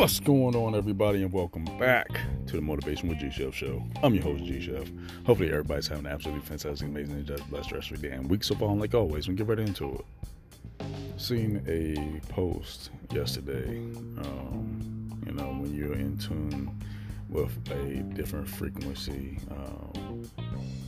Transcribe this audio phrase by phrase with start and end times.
[0.00, 2.08] What's going on, everybody, and welcome back
[2.46, 3.84] to the Motivation with G Chef Show.
[4.02, 4.90] I'm your host, G Chef.
[5.26, 8.54] Hopefully, everybody's having an absolutely fantastic, amazing, and blessed rest of the damn week so
[8.54, 8.70] far.
[8.70, 10.86] And like always, we get right into it.
[11.18, 13.76] Seen a post yesterday.
[13.76, 16.82] Um, you know, when you're in tune
[17.28, 20.26] with a different frequency, um,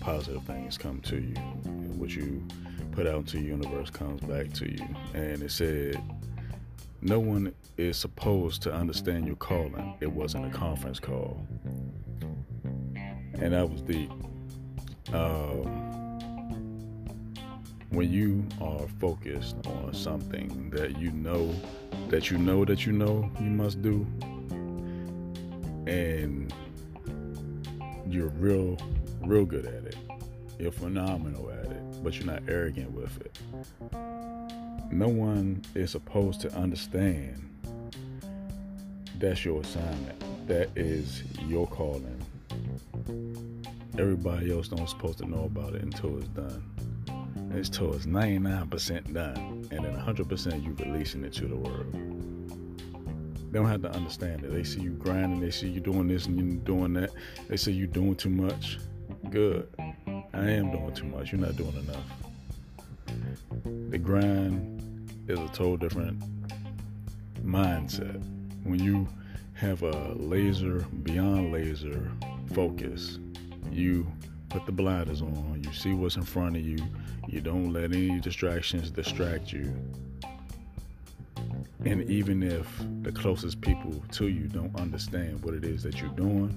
[0.00, 1.34] positive things come to you.
[1.98, 2.42] What you
[2.92, 4.86] put out into the universe comes back to you.
[5.12, 6.02] And it said,
[7.02, 9.94] no one is supposed to understand your calling.
[10.00, 11.44] It wasn't a conference call.
[13.40, 14.10] And that was deep.
[15.12, 16.18] Um,
[17.90, 21.52] when you are focused on something that you know,
[22.08, 24.06] that you know that you know you must do,
[25.86, 26.54] and
[28.06, 28.78] you're real,
[29.22, 29.96] real good at it,
[30.58, 33.38] you're phenomenal at it, but you're not arrogant with it
[34.92, 37.48] no one is supposed to understand
[39.22, 40.48] that's your assignment.
[40.48, 42.20] That is your calling.
[43.96, 46.64] Everybody else don't supposed to know about it until it's done.
[47.54, 49.68] It's till it's 99% done.
[49.70, 51.92] And then 100% you releasing it to the world.
[53.52, 54.52] They don't have to understand it.
[54.52, 55.40] They see you grinding.
[55.40, 57.10] They see you doing this and you doing that.
[57.48, 58.78] They say you're doing too much.
[59.30, 59.68] Good.
[59.78, 61.30] I am doing too much.
[61.30, 62.04] You're not doing enough.
[63.90, 64.71] The grind
[65.28, 66.22] is a total different
[67.44, 68.22] mindset.
[68.64, 69.08] When you
[69.54, 72.10] have a laser, beyond laser
[72.54, 73.18] focus,
[73.70, 74.06] you
[74.48, 76.78] put the blinders on, you see what's in front of you,
[77.26, 79.74] you don't let any distractions distract you.
[81.84, 82.66] And even if
[83.02, 86.54] the closest people to you don't understand what it is that you're doing,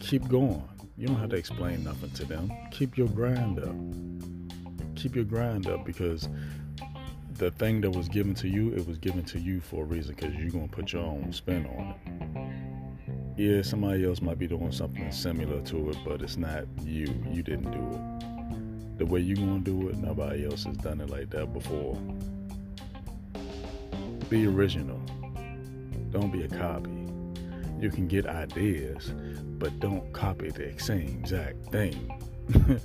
[0.00, 0.62] keep going.
[0.96, 2.52] You don't have to explain nothing to them.
[2.70, 4.96] Keep your grind up.
[4.96, 6.28] Keep your grind up because
[7.38, 10.14] the thing that was given to you, it was given to you for a reason
[10.14, 13.40] because you're going to put your own spin on it.
[13.40, 17.06] Yeah, somebody else might be doing something similar to it, but it's not you.
[17.30, 18.98] You didn't do it.
[18.98, 21.96] The way you're going to do it, nobody else has done it like that before.
[24.28, 25.00] Be original.
[26.10, 26.90] Don't be a copy.
[27.80, 29.12] You can get ideas,
[29.58, 32.20] but don't copy the same exact thing.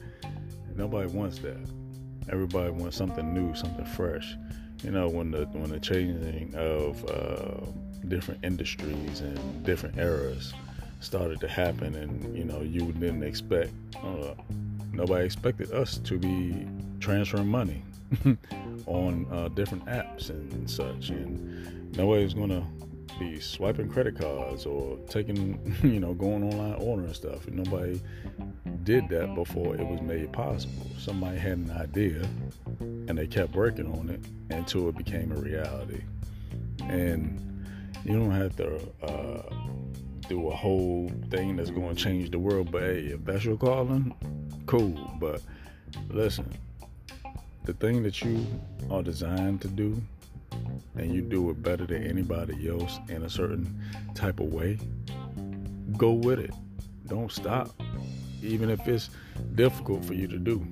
[0.76, 1.83] Nobody wants that.
[2.30, 4.36] Everybody wants something new, something fresh.
[4.84, 7.66] You know, when the when the changing of uh,
[8.08, 10.54] different industries and different eras
[11.00, 13.72] started to happen, and you know, you didn't expect.
[14.04, 14.34] Uh,
[14.92, 16.68] nobody expected us to be
[17.00, 17.82] transferring money
[18.86, 22.66] on uh, different apps and such, and nobody's gonna
[23.20, 27.48] be swiping credit cards or taking, you know, going online ordering stuff.
[27.48, 28.02] Nobody
[28.84, 30.88] did that before it was made possible.
[30.98, 32.28] Somebody had an idea
[32.80, 36.02] and they kept working on it until it became a reality.
[36.82, 37.40] And
[38.06, 39.42] you don't have to uh,
[40.28, 42.72] do a whole thing that's going to change the world.
[42.72, 44.14] But hey, if that's your calling,
[44.66, 45.12] cool.
[45.20, 45.42] But
[46.10, 46.52] listen,
[47.66, 48.46] the thing that you
[48.92, 50.02] are designed to do
[50.96, 53.80] and you do it better than anybody else in a certain
[54.16, 54.78] type of way,
[55.98, 56.54] go with it.
[57.08, 57.70] Don't stop.
[58.42, 59.10] Even if it's
[59.56, 60.66] difficult for you to do,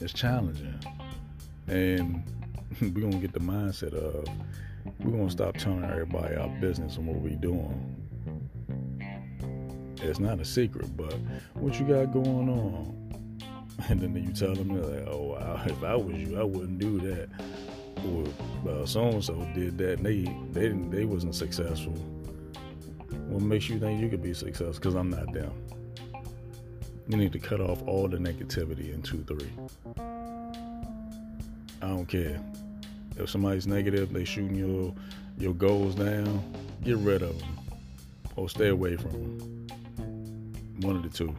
[0.00, 0.78] it's challenging.
[1.66, 2.22] And
[2.80, 4.26] we're going to get the mindset of
[5.00, 7.94] we're going to stop telling everybody our business and what we're doing.
[10.00, 11.14] It's not a secret, but
[11.54, 12.94] what you got going on?
[13.88, 17.28] And then you tell them, like, oh, if I was you, I wouldn't do that
[18.64, 20.22] well, so and so did that, and they
[20.52, 21.92] they didn't they wasn't successful.
[23.28, 24.74] What makes you think you could be successful?
[24.74, 25.52] Because I'm not them.
[27.08, 29.50] You need to cut off all the negativity in two three.
[31.80, 32.40] I don't care
[33.18, 34.94] if somebody's negative, they shooting your
[35.38, 36.42] your goals down.
[36.84, 37.58] Get rid of them
[38.36, 39.66] or stay away from them.
[40.80, 41.34] One of the two.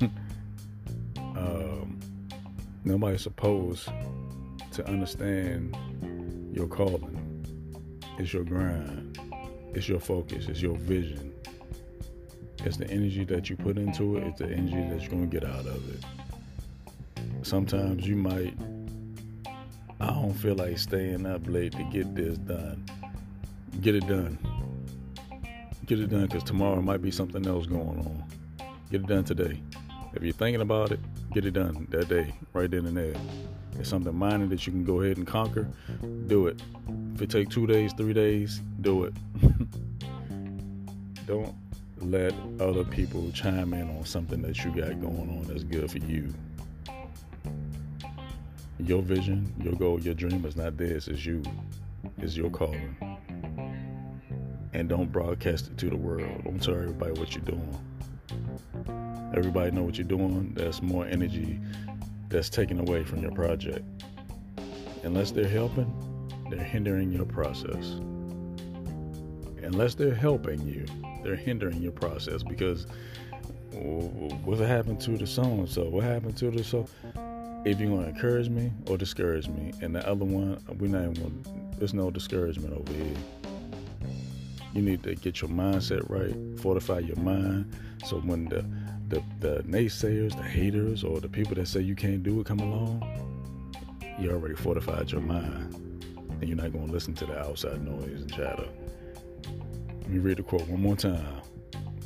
[1.36, 2.00] um,
[2.84, 3.88] nobody's supposed
[4.72, 5.76] to understand
[6.52, 7.18] your calling.
[8.18, 9.18] It's your grind.
[9.74, 10.46] It's your focus.
[10.48, 11.32] It's your vision.
[12.64, 14.24] It's the energy that you put into it.
[14.24, 16.04] It's the energy that you're going to get out of it.
[17.42, 18.54] Sometimes you might,
[20.00, 22.84] I don't feel like staying up late to get this done.
[23.80, 24.38] Get it done.
[25.86, 28.24] Get it done because tomorrow might be something else going on.
[28.90, 29.60] Get it done today.
[30.14, 31.00] If you're thinking about it,
[31.32, 33.14] get it done that day, right then and there.
[33.78, 35.66] It's something minor that you can go ahead and conquer.
[36.26, 36.60] Do it.
[37.14, 39.14] If it take two days, three days, do it.
[41.26, 41.54] Don't
[42.00, 45.98] let other people chime in on something that you got going on that's good for
[45.98, 46.32] you.
[48.78, 51.42] Your vision, your goal, your dream is not theirs, it's you.
[52.18, 52.96] It's your calling.
[54.74, 56.44] and don't broadcast it to the world.
[56.44, 57.78] Don't tell everybody what you're doing.
[59.34, 60.52] Everybody know what you're doing.
[60.54, 61.58] That's more energy
[62.28, 63.84] that's taken away from your project.
[65.04, 65.90] Unless they're helping,
[66.50, 67.98] they're hindering your process.
[69.62, 70.84] Unless they're helping you,
[71.22, 72.86] they're hindering your process because
[73.72, 75.66] what happened to the song?
[75.66, 76.88] So what happened to the song?
[77.64, 81.14] If you're gonna encourage me or discourage me, and the other one, we not even
[81.14, 83.14] gonna, there's no discouragement over here.
[84.74, 87.72] You need to get your mindset right, fortify your mind,
[88.04, 88.64] so when the
[89.12, 92.60] the, the naysayers, the haters, or the people that say you can't do it come
[92.60, 93.02] along,
[94.18, 95.74] you already fortified your mind,
[96.40, 98.66] and you're not gonna listen to the outside noise and chatter.
[100.00, 101.42] Let me read the quote one more time.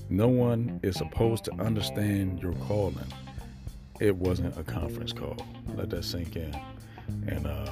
[0.09, 2.99] No one is supposed to understand your calling.
[4.01, 5.37] It wasn't a conference call.
[5.77, 6.59] Let that sink in.
[7.29, 7.71] And uh,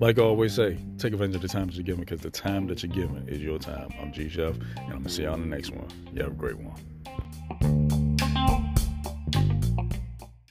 [0.00, 2.66] like I always say, take advantage of the time that you're given because the time
[2.66, 3.88] that you're given is your time.
[4.00, 5.88] I'm G Chef, and I'm going to see you on the next one.
[6.12, 6.78] You have a great one.